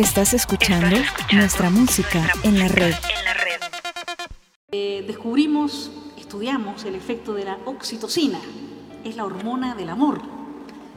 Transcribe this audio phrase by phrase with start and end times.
[0.00, 0.96] Estás escuchando
[1.30, 2.94] nuestra música en la red.
[4.72, 8.38] Eh, descubrimos, estudiamos el efecto de la oxitocina.
[9.04, 10.22] Es la hormona del amor.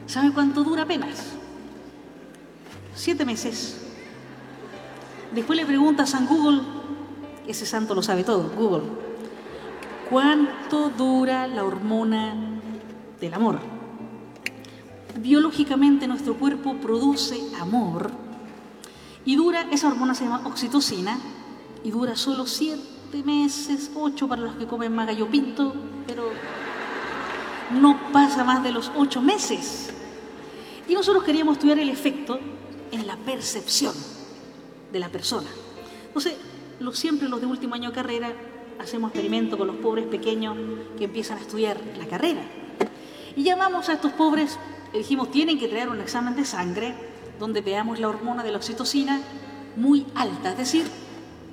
[0.06, 1.34] ¿Sabe cuánto dura apenas?
[2.94, 3.76] Siete meses.
[5.34, 6.62] Después le preguntas a Google,
[7.46, 8.84] ese santo lo sabe todo, Google,
[10.08, 12.34] ¿cuánto dura la hormona
[13.20, 13.60] del amor?
[15.18, 18.23] Biológicamente nuestro cuerpo produce amor
[19.24, 21.18] y dura, esa hormona se llama oxitocina
[21.82, 25.74] y dura solo siete meses, ocho para los que comen más gallo pinto,
[26.06, 26.30] pero
[27.80, 29.90] no pasa más de los ocho meses.
[30.88, 32.38] Y nosotros queríamos estudiar el efecto
[32.92, 33.94] en la percepción
[34.92, 35.48] de la persona.
[36.06, 36.34] Entonces,
[36.80, 38.32] lo, siempre los de último año de carrera
[38.78, 40.56] hacemos experimento con los pobres pequeños
[40.98, 42.42] que empiezan a estudiar la carrera.
[43.36, 44.58] Y llamamos a estos pobres,
[44.92, 47.13] dijimos, tienen que traer un examen de sangre
[47.44, 49.20] donde veamos la hormona de la oxitocina
[49.76, 50.86] muy alta, es decir,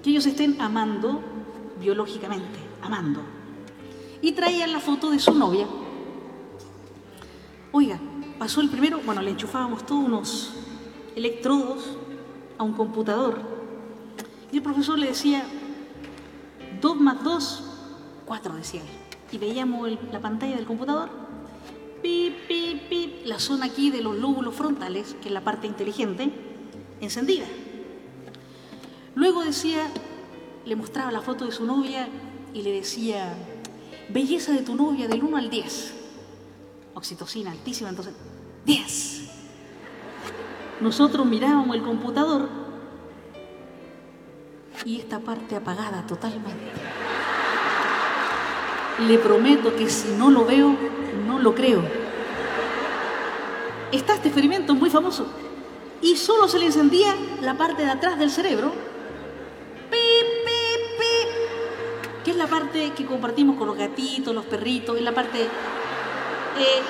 [0.01, 1.21] que ellos estén amando
[1.81, 3.19] biológicamente, amando.
[4.21, 5.67] Y traían la foto de su novia.
[7.73, 7.99] Oiga,
[8.39, 10.53] pasó el primero, bueno, le enchufábamos todos unos
[11.13, 11.97] electrodos
[12.57, 13.41] a un computador.
[14.49, 15.43] Y el profesor le decía,
[16.79, 17.63] 2 más 2,
[18.27, 18.87] 4 decía él.
[19.29, 21.09] Y veíamos la pantalla del computador,
[23.31, 26.29] la zona aquí de los lóbulos frontales, que es la parte inteligente,
[26.99, 27.45] encendida.
[29.15, 29.87] Luego decía,
[30.65, 32.09] le mostraba la foto de su novia
[32.53, 33.33] y le decía,
[34.09, 35.93] belleza de tu novia del 1 al 10.
[36.93, 38.13] Oxitocina altísima, entonces,
[38.65, 39.21] 10.
[40.81, 42.49] Nosotros mirábamos el computador
[44.83, 46.69] y esta parte apagada totalmente.
[49.07, 50.75] Le prometo que si no lo veo,
[51.25, 52.00] no lo creo.
[53.91, 55.25] Está este experimento muy famoso
[56.01, 58.71] y solo se le encendía la parte de atrás del cerebro,
[62.23, 66.81] que es la parte que compartimos con los gatitos, los perritos, es la parte eh,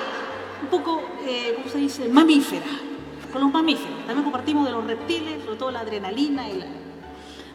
[0.62, 2.66] un poco, eh, ¿cómo se dice?, mamífera
[3.32, 3.98] con los mamíferos.
[4.06, 6.66] También compartimos de los reptiles, sobre todo la adrenalina y la,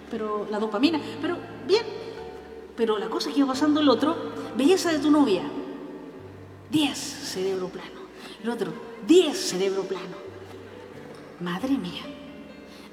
[0.09, 1.00] pero, la dopamina.
[1.22, 1.38] Pero
[1.68, 1.84] bien,
[2.75, 4.16] pero la cosa que iba pasando el otro,
[4.57, 5.44] belleza de tu novia,
[6.72, 7.97] 10 cerebro plano.
[8.44, 8.72] El otro,
[9.08, 10.16] 10 cerebro plano.
[11.40, 12.03] Madre mía.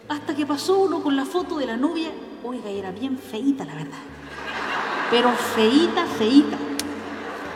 [0.09, 2.11] Hasta que pasó uno con la foto de la novia,
[2.43, 3.99] oiga, era bien feíta la verdad.
[5.11, 6.57] Pero feíta, feíta.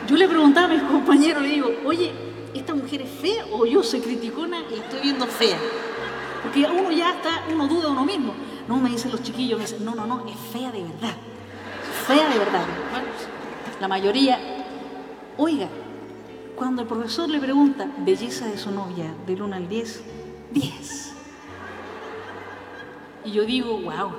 [0.07, 2.11] Yo le preguntaba a mis compañeros, le digo, oye,
[2.53, 5.57] ¿esta mujer es fea o yo soy criticona y estoy viendo fea?
[6.43, 8.33] Porque uno ya está, uno duda de uno mismo.
[8.67, 11.15] No, me dicen los chiquillos, me dicen, no, no, no, es fea de verdad.
[12.07, 12.65] Fea de verdad.
[12.91, 13.07] Bueno,
[13.79, 14.39] la mayoría,
[15.37, 15.67] oiga,
[16.59, 20.03] cuando el profesor le pregunta belleza de su novia del 1 al 10,
[20.51, 21.13] 10.
[23.25, 24.11] Y yo digo, wow,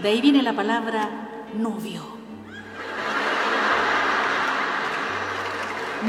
[0.00, 2.18] de ahí viene la palabra novio.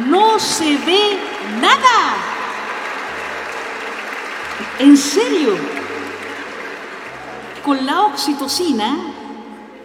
[0.07, 1.19] no se ve
[1.59, 2.15] nada.
[4.77, 5.55] En serio.
[7.63, 8.97] Con la oxitocina,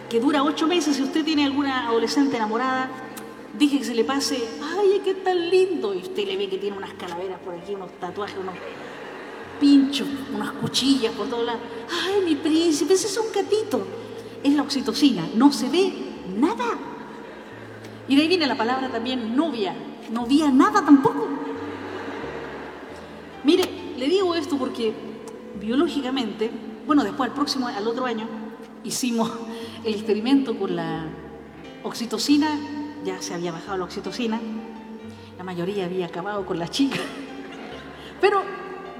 [0.09, 2.89] que dura ocho meses, si usted tiene alguna adolescente enamorada,
[3.57, 5.93] dije que se le pase, ay, qué tan lindo.
[5.93, 8.55] Y usted le ve que tiene unas calaveras por aquí, unos tatuajes, unos
[9.59, 11.61] pinchos, unas cuchillas por todos lados.
[11.89, 13.85] Ay, mi príncipe, ese es un gatito.
[14.43, 15.93] Es la oxitocina, no se ve
[16.37, 16.65] nada.
[18.07, 19.75] Y de ahí viene la palabra también novia,
[20.11, 21.27] no había nada tampoco.
[23.43, 23.63] Mire,
[23.97, 24.93] le digo esto porque
[25.59, 26.51] biológicamente,
[26.85, 28.27] bueno, después al próximo, al otro año,
[28.83, 29.31] hicimos
[29.83, 31.05] el experimento con la
[31.83, 32.59] oxitocina,
[33.05, 34.41] ya se había bajado la oxitocina,
[35.37, 36.99] la mayoría había acabado con la chica,
[38.19, 38.41] pero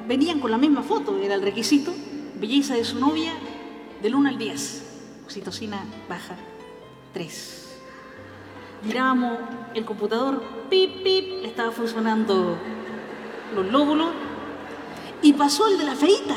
[0.08, 1.94] venían con la misma foto, era el requisito,
[2.40, 3.34] belleza de su novia
[4.02, 4.84] del 1 al 10,
[5.26, 6.36] oxitocina baja
[7.14, 7.64] 3
[8.86, 9.40] mirábamos
[9.74, 12.58] el computador, pip, pip, estaba funcionando
[13.56, 14.10] los lóbulos,
[15.22, 16.36] y pasó el de la feita.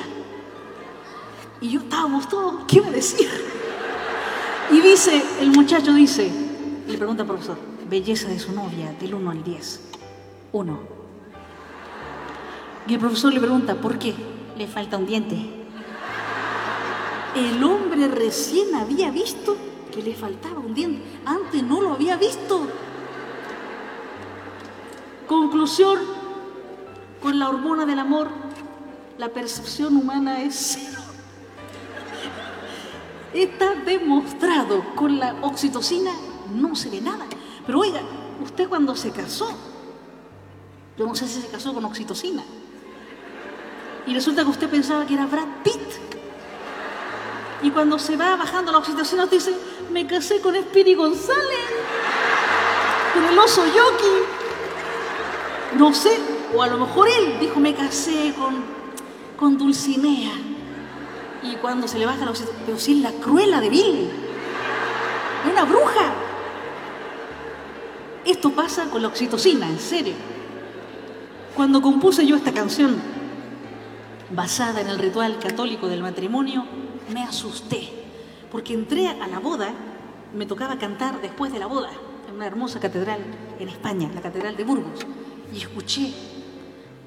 [1.61, 3.29] Y yo estábamos todos, ¿qué me decía?
[4.71, 6.31] Y dice, el muchacho dice,
[6.89, 7.59] le pregunta al profesor,
[7.89, 9.81] belleza de su novia, del 1 al 10.
[10.53, 10.79] 1.
[12.87, 14.15] Y el profesor le pregunta, ¿por qué?
[14.57, 15.37] Le falta un diente.
[17.37, 19.57] El hombre recién había visto
[19.93, 21.03] que le faltaba un diente.
[21.25, 22.67] Antes no lo había visto.
[25.27, 25.99] Conclusión,
[27.21, 28.29] con la hormona del amor,
[29.19, 31.03] la percepción humana es cero.
[33.35, 36.13] Está demostrado con la oxitocina,
[36.53, 37.27] no se ve nada.
[37.67, 38.01] Pero oiga,
[38.43, 39.49] usted cuando se casó,
[40.97, 42.43] yo no sé si se casó con oxitocina,
[44.09, 45.77] y resulta que usted pensaba que era Brad Pitt.
[47.63, 49.55] Y cuando se va bajando la oxitocina, te dice,
[49.93, 51.69] me casé con Speedy González,
[53.13, 55.77] con el oso Yoki.
[55.77, 56.19] No sé,
[56.55, 58.65] o a lo mejor él dijo, me casé con,
[59.37, 60.33] con Dulcinea.
[61.43, 64.11] Y cuando se le baja la oxitocina, pero es la cruela de Bill,
[65.53, 66.15] una bruja.
[68.29, 70.13] Esto pasa con la oxitocina, en serio.
[71.57, 72.95] Cuando compuse yo esta canción,
[74.31, 76.67] basada en el ritual católico del matrimonio,
[77.11, 77.89] me asusté,
[78.53, 79.71] porque entré a la boda,
[80.37, 81.89] me tocaba cantar después de la boda,
[82.29, 83.21] en una hermosa catedral
[83.59, 85.07] en España, la Catedral de Burgos,
[85.55, 86.13] y escuché,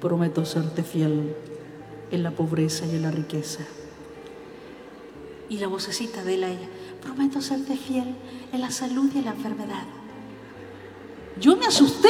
[0.00, 1.36] prometo serte fiel
[2.10, 3.62] en la pobreza y en la riqueza.
[5.48, 6.68] Y la vocecita de ella,
[7.00, 8.16] prometo serte fiel
[8.52, 10.01] en la salud y en la enfermedad.
[11.40, 12.08] Yo me asusté.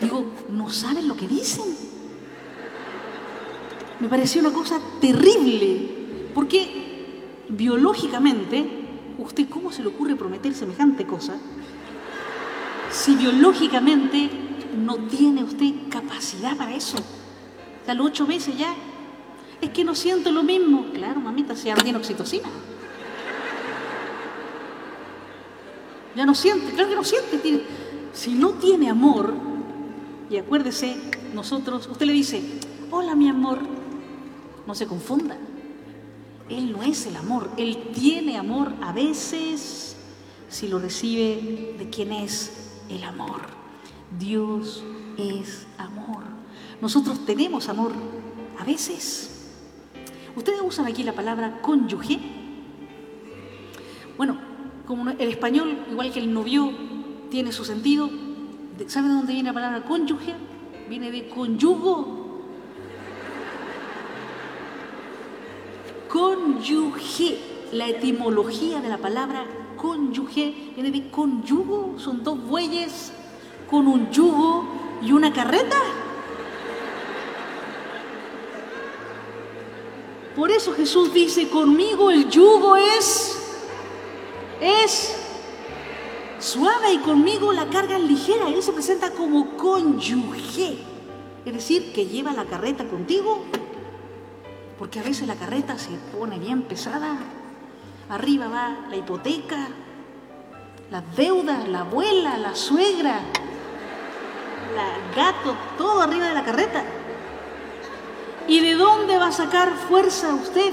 [0.00, 1.64] Digo, ¿no saben lo que dicen?
[4.00, 6.30] Me pareció una cosa terrible.
[6.34, 7.14] Porque
[7.48, 8.64] biológicamente,
[9.18, 11.36] ¿usted cómo se le ocurre prometer semejante cosa?
[12.90, 14.30] Si biológicamente
[14.76, 16.98] no tiene usted capacidad para eso.
[18.00, 18.74] Ocho meses ya.
[19.60, 20.86] Es que no siento lo mismo.
[20.92, 22.48] Claro, mamita, si ahora tiene oxitocina.
[26.14, 27.64] Ya no siente, claro que no siente.
[28.12, 29.32] Si no tiene amor,
[30.30, 30.96] y acuérdese,
[31.34, 32.42] nosotros, usted le dice,
[32.90, 33.60] hola mi amor,
[34.66, 35.36] no se confunda.
[36.48, 39.96] Él no es el amor, Él tiene amor a veces
[40.48, 42.50] si lo recibe de quien es
[42.88, 43.42] el amor.
[44.18, 44.82] Dios
[45.18, 46.24] es amor.
[46.80, 47.92] Nosotros tenemos amor
[48.58, 49.50] a veces.
[50.36, 52.18] Ustedes usan aquí la palabra cónyuge.
[54.16, 54.47] Bueno,
[54.88, 56.72] como el español, igual que el novio,
[57.30, 58.08] tiene su sentido,
[58.86, 60.34] ¿saben de dónde viene la palabra cónyuge?
[60.88, 62.16] Viene de conyugo
[66.08, 67.38] Cónyuge,
[67.72, 69.44] la etimología de la palabra
[69.76, 73.12] cónyuge viene de conyugo, son dos bueyes
[73.70, 74.66] con un yugo
[75.02, 75.76] y una carreta.
[80.34, 83.37] Por eso Jesús dice, conmigo el yugo es,
[84.60, 85.16] es
[86.38, 88.48] suave y conmigo la carga ligera.
[88.48, 90.78] Él se presenta como cónyuge,
[91.44, 93.44] es decir, que lleva la carreta contigo
[94.78, 97.18] porque a veces la carreta se pone bien pesada.
[98.08, 99.68] Arriba va la hipoteca,
[100.90, 103.20] las deudas, la abuela, la suegra,
[104.70, 106.84] el gato, todo arriba de la carreta.
[108.46, 110.72] ¿Y de dónde va a sacar fuerza usted?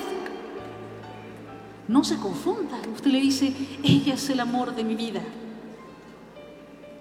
[1.88, 2.80] No se confunda.
[2.94, 3.54] Usted le dice,
[3.84, 5.22] ella es el amor de mi vida.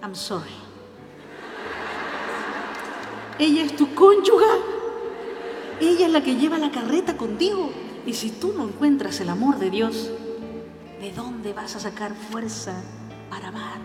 [0.02, 0.50] I'm sorry.
[3.38, 4.46] Ella es tu cónyuga.
[5.80, 7.72] Ella es la que lleva la carreta contigo.
[8.06, 10.10] Y si tú no encuentras el amor de Dios,
[11.00, 12.74] ¿de dónde vas a sacar fuerza
[13.30, 13.78] para amar?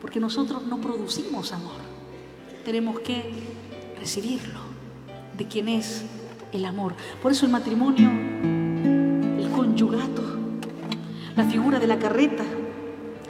[0.00, 1.80] Porque nosotros no producimos amor.
[2.64, 3.32] Tenemos que
[3.98, 4.60] recibirlo
[5.36, 6.04] de quien es
[6.52, 6.94] el amor.
[7.20, 8.08] Por eso el matrimonio,
[9.76, 10.22] el conyugato,
[11.36, 12.44] la figura de la carreta,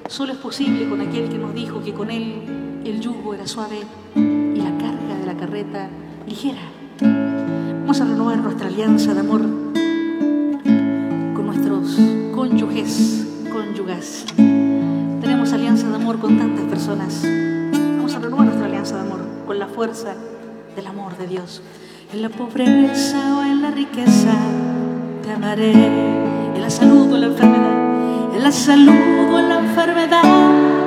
[0.09, 3.81] solo es posible con aquel que nos dijo que con él el yugo era suave
[4.15, 5.89] y la carga de la carreta
[6.29, 6.61] ligera.
[7.01, 9.41] Vamos a renovar nuestra alianza de amor
[11.35, 11.99] con nuestros
[12.33, 14.27] cónyuges, cónyugas.
[14.37, 17.25] Tenemos alianza de amor con tantas personas.
[17.25, 20.15] Vamos a renovar nuestra alianza de amor con la fuerza
[20.77, 21.61] del amor de Dios.
[22.13, 24.33] En la pobreza o en la riqueza
[25.25, 26.26] te amaré.
[26.67, 28.35] En la salud o en la enfermedad.
[28.35, 30.23] En la salud o en la enfermedad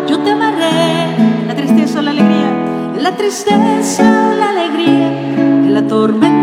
[0.09, 1.15] yo te amaré.
[1.47, 2.49] La tristeza o la alegría.
[2.97, 5.07] En la tristeza o la alegría.
[5.37, 6.38] En la tormenta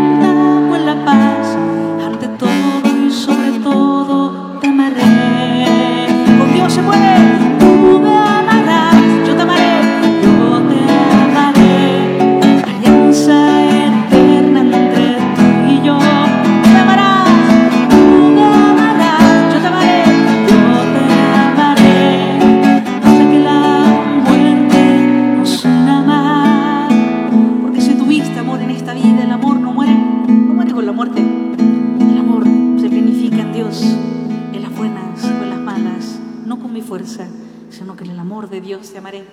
[37.69, 39.25] sino que en el amor de Dios te amaré.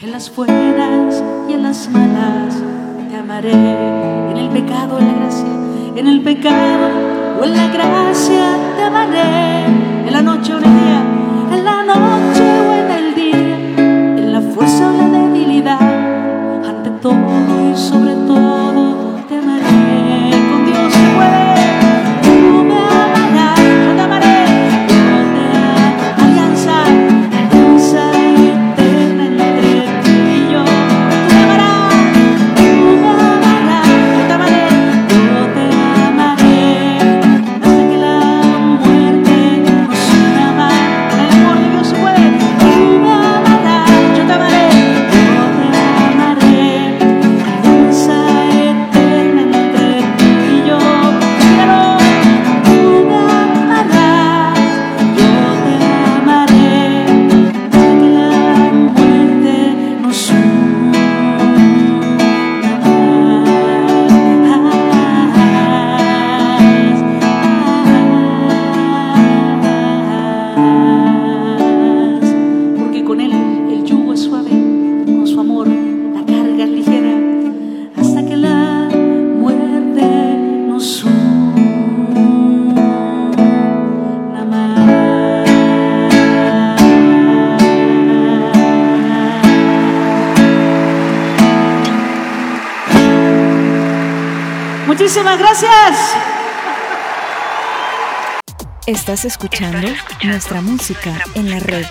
[0.00, 2.54] En las buenas y en las malas
[3.08, 3.52] te amaré.
[3.52, 5.46] En el pecado, en la gracia,
[5.96, 6.88] en el pecado
[7.40, 9.66] o en la gracia te amaré.
[10.06, 11.02] En la noche o en el día,
[11.52, 15.80] en la noche o en el día, en la fuerza o la debilidad,
[16.68, 17.14] ante todo
[17.72, 18.21] y sobre todo
[95.32, 96.14] Muchísimas gracias.
[98.86, 99.88] Estás escuchando
[100.24, 101.86] nuestra música en la red.